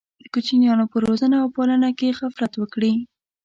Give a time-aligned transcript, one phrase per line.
[0.21, 2.93] د کوچنیانو په روزنه او پالنه کې غفلت وکړي.